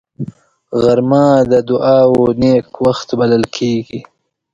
[0.81, 3.99] غرمه د دعاو نېک وخت بلل کېږي